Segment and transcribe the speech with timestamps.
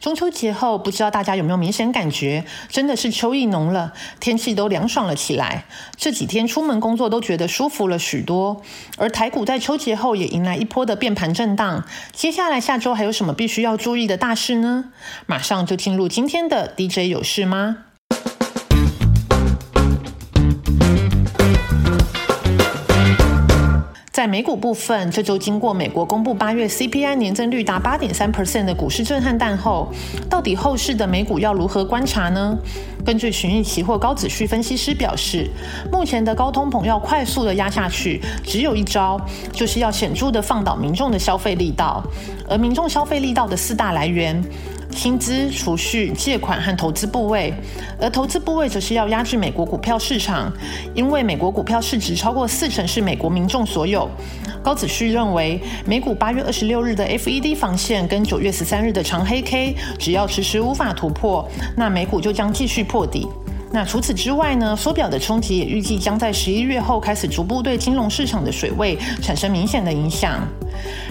[0.00, 5.64] 中秋节后，不知道大家有没有明显感觉，真的是秋意浓了，天气都凉爽了起来。
[5.94, 8.62] 这几天出门工作都觉得舒服了许多。
[8.96, 11.84] 而台股在秋节后也迎来一波的变盘震荡。
[12.12, 14.86] 接下来下周还有什么必须要注意的大事呢？
[15.26, 17.89] 马上就进入今天的 DJ 有事吗？
[24.20, 29.90] 在美股部分，这周经过美国公布八月 CPI 年增率达八点三 percent 的股市震撼弹后，
[30.28, 32.54] 到底后市的美股要如何观察呢？
[33.04, 35.48] 根据群益期货高子旭分析师表示，
[35.90, 39.20] 目前的高通膨要快速的压下去，只有一招，
[39.52, 42.02] 就是要显著的放倒民众的消费力道，
[42.48, 44.42] 而民众消费力道的四大来源。
[44.92, 47.54] 薪资、储蓄、借款和投资部位，
[48.00, 50.52] 而投资部位则是要压制美国股票市场，
[50.96, 54.10] 因为美国股票市值超过四成是美国民众所有。
[54.64, 63.28] 高子旭认为，美股八月二十六日的 FED 防线跟九月十三日的长黑 K，只要迟迟无法突破，那美股就将继续破底。
[63.72, 64.74] 那除此之外呢？
[64.74, 70.40] 缩表的冲击也预计将在十一月后开始逐步对金融市场的水位产生明显的影响。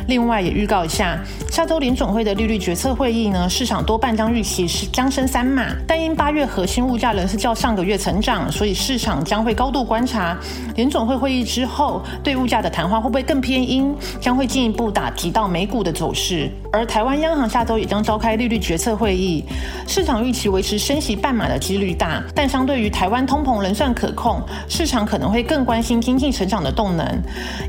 [0.07, 1.19] 另外也预告一下，
[1.51, 10.37] 下周联总会的利率决策会议呢，市场多半将预期是将升三码，但因八月核心物价仍是较上个月成长，所以市场将会高度观察
[10.75, 16.49] 联总会会议之后对物价的谈话会不会更偏阴，将会进一步打击到美股的走势。
[16.71, 19.43] 而台湾央行下周也将召开利率决策会议，
[19.87, 27.05] 市场预期维持升息半码的几率大，但相对于台湾通膨仍算可控，市场可能会更关心经济成长的动能。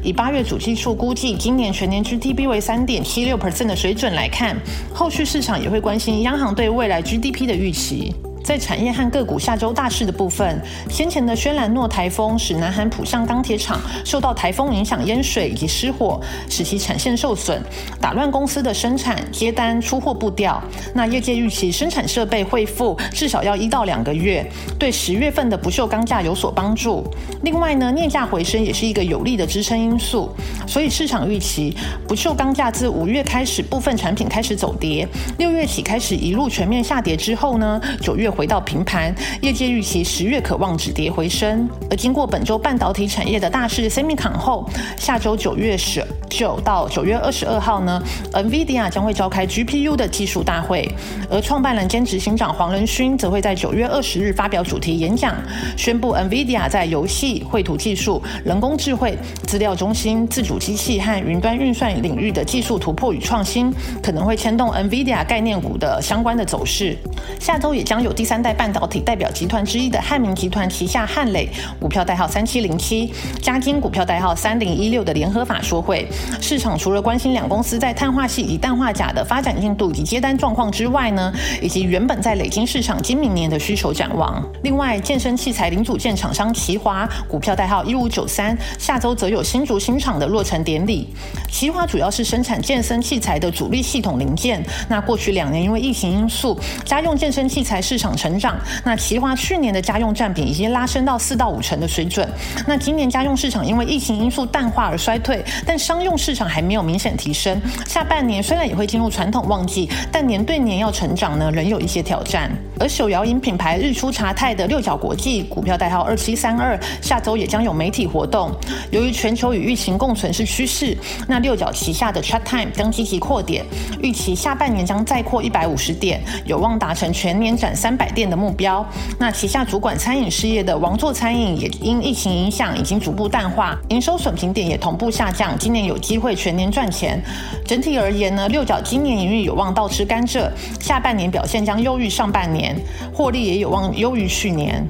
[0.02, 4.54] 以八月主计处估计，今年全年 GDP 为三点七六 percent 的水准来看，
[4.92, 8.14] 后续市场也会关心央行对未来 GDP 的预期。
[8.42, 17.60] 在产业和个股下周大事的部分，先前的轩岚诺台风使南韩浦项钢铁厂受到台风影响淹水以及失火，使其产线受损，
[18.00, 20.60] 打乱公司的生产接单出货步调。
[20.94, 24.44] 那业界预期生产设备恢复至少要一到两个月，
[24.78, 27.06] 对十月份的不锈钢价有所帮助。
[27.42, 30.34] 另外呢，镍价回升也是一个有利的支撑因素，
[30.66, 31.76] 所以市场预期
[32.08, 35.06] 不锈钢价自五月开始部分产品开始走跌，
[35.38, 38.29] 六月起开始一路全面下跌之后呢，九月。
[38.30, 41.68] 回到平盘，业界预期十月可望止跌回升。
[41.90, 48.02] 而经过本周半导体产业的大势 Semicon 后，下周九月十九到九月二十二号呢
[48.32, 50.88] ，NVIDIA 将会召开 GPU 的技术大会。
[51.28, 55.34] 而创办人兼执行长黄仁勋则会在九月二十日发表主题演讲，
[55.76, 66.96] 宣布 NVIDIA 在游戏、绘图技术、人工智慧、资料中心、自主机器和云端运算领域的技术突破与创新，可能会牵动 NVIDIA 概念股的相关的走势。
[67.38, 71.48] 下周也将有第三代半导体代表集团之一的汉明集团旗下汉磊
[71.78, 76.06] 股票代号三七零七，嘉金股票代号三零一六的联合法说会，
[76.40, 81.32] 市场除了关心两公司在碳化系以及氮化钾的发展进度以及接单状况之外呢，
[81.62, 84.44] 以及原本在累金市场今明年的需求展望。
[84.62, 91.08] 另外，健身器材零组件厂商奇华股票代号一五九三，下周则有新竹新厂的落成典礼。
[91.50, 94.62] 奇华主要是生产健身器材的主力系统零件。
[94.88, 102.28] 那过去两年因为疫情因素，家用健健身器材市场成长，那奇华去年的家用占比已经拉升到四到五成的水准。
[102.66, 107.60] 那今年家用市场因为疫情因素淡化而衰退，但商用市场还没有明显提升。
[107.86, 112.50] 下半年虽然也会进入传统旺季，但年对年要成长呢，仍有一些挑战。
[112.78, 118.50] 而手摇饮品牌日出茶太的六角国际股票代号二七三二，下周也将有媒体活动。
[118.90, 120.96] 由于全球与疫情共存是趋势，
[121.28, 123.64] 那六角旗下的 Chat Time 将积极扩点，
[124.00, 127.10] 预期下半年将再扩一百五十点，有望达成。
[127.12, 128.86] 全年展三百店的目标。
[129.18, 135.54] 那旗下主管餐饮事业的王座餐饮也因疫情影响，已经逐步淡化，营收损平点也同步下降。
[135.58, 137.22] 今年有机会全年赚钱。
[137.64, 140.50] 整体而言呢，六角今年盈利有望倒吃甘蔗，
[140.80, 142.76] 下半年表现将优于上半年，
[143.12, 144.84] 获利也有望优于去年。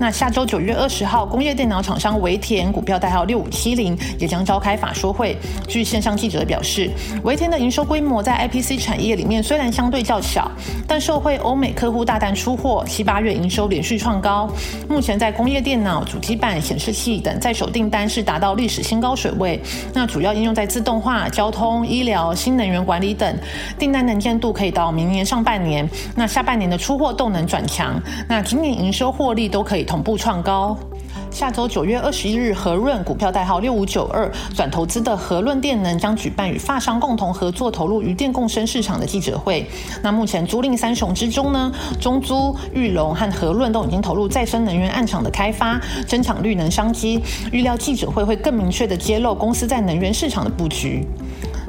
[0.00, 5.36] 那下周九月二十号，工业电脑厂商维田股票代号六五七零也将召开法说会。
[5.66, 6.88] 据线上记者表示，
[7.24, 10.48] 维田的营收规模在 IPC 产业里面虽然相对较小，
[10.86, 14.48] 但受惠欧美客户大单出货，七八月营收连续创高。
[14.88, 19.60] 目前在工业电脑、主机板、显示器等在手订单是达到历史新高水位。
[19.92, 23.36] 那主要应用在自动化、交通、医疗、新能源管理等，
[23.76, 25.88] 订单能见度可以到明年上半年。
[26.14, 29.87] 那下半年的出货动能转强，那今年营收获利都可以。
[29.88, 30.76] 同步创高。
[31.30, 39.66] 下周九月二十一日，和润股票代号六五九二转投资的和润电能将举办与发商共同合作投入余电共生市场的记者会。
[40.02, 47.20] 那目前租赁三雄之中呢，中租、裕隆和和润都已经投入再生能源暗场的开发，增强绿能商机。
[47.52, 51.06] 预料记者会会更明确的揭露公司在能源市场的布局。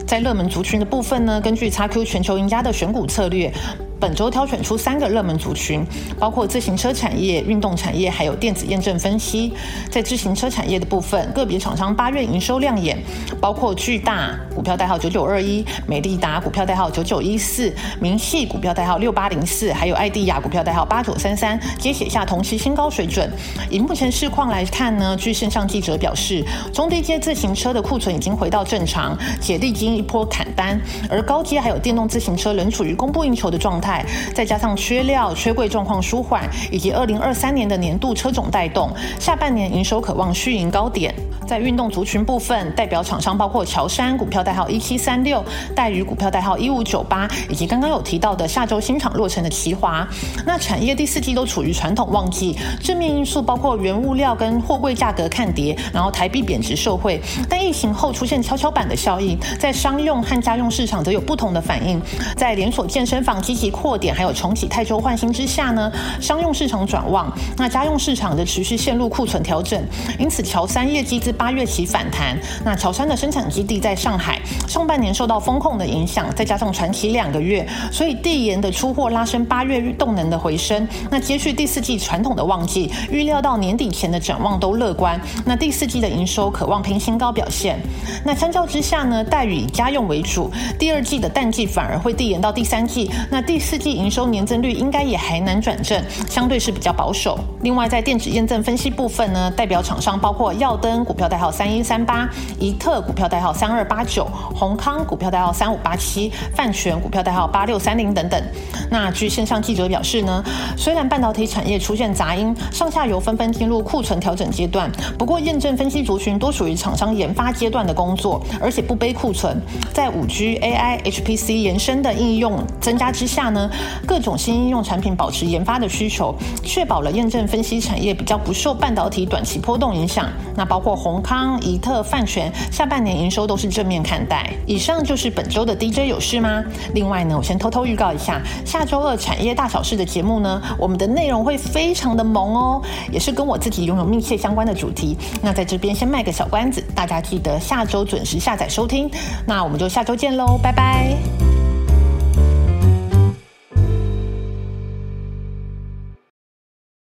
[0.08, 3.52] 在热门族群的部分呢，根据 XQ 全球赢家的选股策略。
[4.00, 5.86] 本周挑选出三个热门族群，
[6.18, 9.52] 包括自行车产业、运动产业，还有电子验证分析。
[9.92, 12.98] 在自行车产业的部分，个别厂商八月营收亮眼，
[13.42, 23.30] 包括巨大股票代号九九二一、美利达股票代号九九一四、明细股票代号六八零四，还有爱迪亚股票代号八九三三，皆写下同期新高水准。
[23.70, 26.42] 以目前市况来看呢，据线上记者表示，
[26.74, 30.80] 中低阶自行车的库存已经回到正常，且历经一波砍单，
[31.10, 33.89] 而高阶还有电动自行车仍处于供不应求的状态。
[34.34, 41.14] 再加上缺料、缺柜状况舒缓，以及二零二三年的年度车种带动，下半年营收渴望续盈高点。
[41.48, 45.44] 在运动族群部分，代表厂商包括乔山股票代号一七三六、
[45.76, 50.08] 戴宇股票代号一五九八，以及刚刚有提到的下周新厂落成的奇华。
[50.46, 57.20] 那产业第四季都处于传统旺季，正面因素包括原物料跟货柜价格看跌，然后台币贬值受惠。
[57.50, 62.00] 但疫情后出现跷跷板的效应，在商用和家用市场则有不同的反应。
[62.38, 65.90] 在连锁健身房积极扩点，还有重启泰州换新之下呢，
[66.20, 69.82] 商用市场转旺，那家用市场的持续陷入库存调整，
[70.18, 72.38] 因此乔三业绩自八月起反弹。
[72.66, 80.86] 那乔三的生产基地在上海，上半年受到风控的影响，再加上传奇两个月，所以地延的出货拉升八月动能的回升。
[81.10, 85.18] 那接续第四季传统的旺季，预料到年底前的展望都乐观。
[85.46, 87.80] 那第四季的营收渴望拼新高表现。
[88.26, 93.10] 那相较之下呢，待遇以家用为主，第二季的淡季反而会递延到第三季。
[93.30, 97.40] 那第四季营收年增率应该也还难转正，相对是比较保守。
[97.62, 101.30] 另外在电子验证分析部分呢，代表厂商包括耀登股票。
[101.30, 102.28] 代号三一三八，
[102.60, 108.44] 怡特股票代号三二八九，宏康股票代号三五八七，泛全股票代号八六三零等等。
[108.90, 110.44] 那据线上记者表示呢，
[110.76, 119.56] 虽然半导体产业出现杂音，上下游纷纷进入库存调整阶段，不过验证分析族群多属于厂商研发阶段的工作，而且不背库存。
[119.94, 123.59] 在五 G、AI、HPC 延伸的应用增加之下呢，
[124.06, 130.28] 各种新应用产品保持研发的需求，确保了验证分析产业比较不受半导体短期波动影响。
[130.56, 131.20] 那包括宏。
[131.22, 134.52] 康、怡特、泛全下半年营收都是正面看待。
[134.66, 136.64] 以上就是本周的 DJ 有事吗？
[136.94, 145.18] 另外呢，我先偷偷预告一下，下周二产业大小事的节目呢，我们的内容会非常的萌哦，也是跟我自己拥有密切相关的主题。
[145.42, 149.10] 那在这边先卖个小关子，大家记得下周准时下载收听。
[149.46, 151.59] 那我们就下周见喽，拜拜。